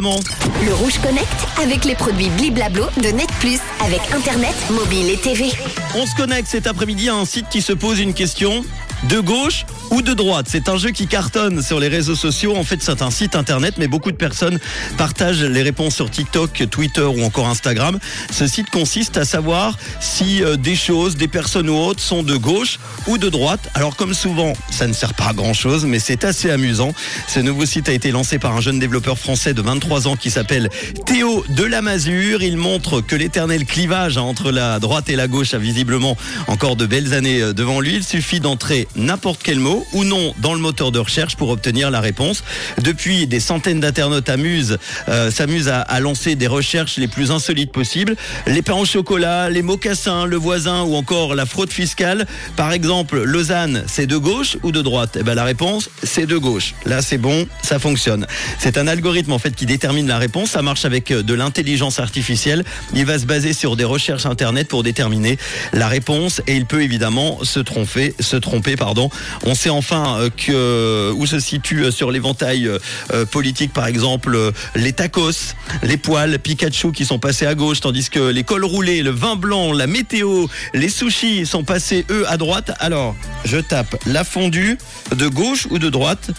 Le 0.00 0.74
Rouge 0.74 1.00
Connect 1.00 1.26
avec 1.60 1.84
les 1.84 1.96
produits 1.96 2.30
Bliblablo 2.30 2.84
de 3.02 3.08
Net 3.08 3.28
Plus 3.40 3.58
avec 3.84 4.00
Internet, 4.14 4.54
mobile 4.70 5.10
et 5.10 5.16
TV. 5.16 5.46
On 5.96 6.06
se 6.06 6.14
connecte 6.14 6.46
cet 6.46 6.68
après-midi 6.68 7.08
à 7.08 7.16
un 7.16 7.24
site 7.24 7.48
qui 7.48 7.60
se 7.60 7.72
pose 7.72 7.98
une 7.98 8.14
question. 8.14 8.64
De 9.04 9.20
gauche 9.20 9.64
ou 9.90 10.02
de 10.02 10.12
droite 10.12 10.46
C'est 10.48 10.68
un 10.68 10.76
jeu 10.76 10.90
qui 10.90 11.06
cartonne 11.06 11.62
sur 11.62 11.78
les 11.78 11.86
réseaux 11.86 12.16
sociaux. 12.16 12.56
En 12.56 12.64
fait, 12.64 12.82
c'est 12.82 13.00
un 13.00 13.12
site 13.12 13.36
internet, 13.36 13.74
mais 13.78 13.86
beaucoup 13.86 14.10
de 14.10 14.16
personnes 14.16 14.58
partagent 14.96 15.44
les 15.44 15.62
réponses 15.62 15.94
sur 15.94 16.10
TikTok, 16.10 16.68
Twitter 16.68 17.04
ou 17.04 17.22
encore 17.22 17.46
Instagram. 17.46 17.98
Ce 18.32 18.48
site 18.48 18.70
consiste 18.70 19.16
à 19.16 19.24
savoir 19.24 19.78
si 20.00 20.42
euh, 20.42 20.56
des 20.56 20.74
choses, 20.74 21.16
des 21.16 21.28
personnes 21.28 21.70
ou 21.70 21.76
autres 21.76 22.00
sont 22.00 22.24
de 22.24 22.36
gauche 22.36 22.80
ou 23.06 23.18
de 23.18 23.28
droite. 23.28 23.70
Alors, 23.74 23.94
comme 23.94 24.14
souvent, 24.14 24.52
ça 24.70 24.88
ne 24.88 24.92
sert 24.92 25.14
pas 25.14 25.28
à 25.28 25.32
grand-chose, 25.32 25.84
mais 25.84 26.00
c'est 26.00 26.24
assez 26.24 26.50
amusant. 26.50 26.92
Ce 27.28 27.38
nouveau 27.38 27.66
site 27.66 27.88
a 27.88 27.92
été 27.92 28.10
lancé 28.10 28.38
par 28.38 28.56
un 28.56 28.60
jeune 28.60 28.80
développeur 28.80 29.16
français 29.16 29.54
de 29.54 29.62
23 29.62 30.08
ans 30.08 30.16
qui 30.16 30.30
s'appelle 30.30 30.70
Théo 31.06 31.44
de. 31.48 31.68
Il 32.40 32.56
montre 32.56 33.00
que 33.00 33.14
l'éternel 33.14 33.64
clivage 33.64 34.16
entre 34.16 34.50
la 34.50 34.80
droite 34.80 35.08
et 35.08 35.16
la 35.16 35.28
gauche 35.28 35.54
a 35.54 35.58
visiblement 35.58 36.16
encore 36.48 36.76
de 36.76 36.86
belles 36.86 37.14
années 37.14 37.40
euh, 37.40 37.52
devant 37.52 37.80
lui. 37.80 37.96
Il 37.96 38.04
suffit 38.04 38.40
d'entrer 38.40 38.87
n'importe 38.96 39.42
quel 39.42 39.58
mot 39.58 39.86
ou 39.92 40.04
non 40.04 40.34
dans 40.38 40.54
le 40.54 40.60
moteur 40.60 40.92
de 40.92 40.98
recherche 40.98 41.36
pour 41.36 41.50
obtenir 41.50 41.90
la 41.90 42.00
réponse. 42.00 42.42
Depuis, 42.82 43.26
des 43.26 43.40
centaines 43.40 43.80
d'internautes 43.80 44.28
amusent, 44.28 44.78
euh, 45.08 45.30
s'amusent 45.30 45.68
à, 45.68 45.80
à 45.80 46.00
lancer 46.00 46.34
des 46.34 46.46
recherches 46.46 46.96
les 46.96 47.08
plus 47.08 47.30
insolites 47.30 47.72
possibles. 47.72 48.16
Les 48.46 48.62
pains 48.62 48.74
au 48.74 48.84
chocolat, 48.84 49.50
les 49.50 49.62
mocassins, 49.62 50.26
le 50.26 50.36
voisin 50.36 50.82
ou 50.82 50.94
encore 50.94 51.34
la 51.34 51.46
fraude 51.46 51.72
fiscale. 51.72 52.26
Par 52.56 52.72
exemple, 52.72 53.22
Lausanne, 53.22 53.84
c'est 53.86 54.06
de 54.06 54.16
gauche 54.16 54.56
ou 54.62 54.72
de 54.72 54.82
droite? 54.82 55.16
Eh 55.20 55.22
ben 55.22 55.34
la 55.34 55.44
réponse, 55.44 55.90
c'est 56.02 56.26
de 56.26 56.36
gauche. 56.36 56.74
Là, 56.84 57.02
c'est 57.02 57.18
bon, 57.18 57.46
ça 57.62 57.78
fonctionne. 57.78 58.26
C'est 58.58 58.78
un 58.78 58.86
algorithme 58.86 59.32
en 59.32 59.38
fait 59.38 59.54
qui 59.54 59.66
détermine 59.66 60.06
la 60.06 60.18
réponse. 60.18 60.50
Ça 60.50 60.62
marche 60.62 60.84
avec 60.84 61.10
euh, 61.10 61.22
de 61.22 61.34
l'intelligence 61.34 61.98
artificielle. 61.98 62.64
Il 62.94 63.04
va 63.04 63.18
se 63.18 63.26
baser 63.26 63.52
sur 63.52 63.76
des 63.76 63.84
recherches 63.84 64.26
internet 64.26 64.68
pour 64.68 64.82
déterminer 64.82 65.38
la 65.72 65.88
réponse 65.88 66.40
et 66.46 66.56
il 66.56 66.66
peut 66.66 66.82
évidemment 66.82 67.38
se 67.42 67.60
tromper, 67.60 68.14
se 68.20 68.36
tromper 68.36 68.76
pardon. 68.78 69.10
On 69.44 69.54
sait 69.54 69.70
enfin 69.70 70.18
euh, 70.18 70.30
que 70.30 71.12
où 71.12 71.26
se 71.26 71.40
situe 71.40 71.84
euh, 71.84 71.90
sur 71.90 72.10
l'éventail 72.10 72.66
euh, 72.66 73.26
politique 73.26 73.72
par 73.72 73.86
exemple 73.86 74.52
les 74.74 74.92
tacos, 74.92 75.54
les 75.82 75.96
poils 75.96 76.38
Pikachu 76.38 76.92
qui 76.92 77.04
sont 77.04 77.18
passés 77.18 77.46
à 77.46 77.54
gauche 77.54 77.80
tandis 77.80 78.08
que 78.08 78.20
les 78.30 78.44
cols 78.44 78.64
roulés, 78.64 79.02
le 79.02 79.10
vin 79.10 79.36
blanc, 79.36 79.72
la 79.72 79.86
météo, 79.86 80.46
les 80.72 80.88
sushis 80.88 81.44
sont 81.44 81.64
passés 81.64 82.06
eux 82.10 82.24
à 82.28 82.36
droite. 82.36 82.72
Alors, 82.78 83.14
je 83.44 83.58
tape 83.58 83.96
la 84.06 84.24
fondue 84.24 84.78
de 85.14 85.28
gauche 85.28 85.66
ou 85.70 85.78
de 85.78 85.90
droite 85.90 86.30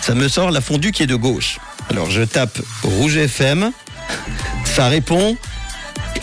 Ça 0.00 0.14
me 0.14 0.28
sort 0.28 0.50
la 0.50 0.60
fondue 0.60 0.92
qui 0.92 1.04
est 1.04 1.06
de 1.06 1.16
gauche. 1.16 1.58
Alors, 1.90 2.10
je 2.10 2.22
tape 2.22 2.58
Rouge 2.82 3.16
FM. 3.16 3.70
Ça 4.64 4.88
répond 4.88 5.36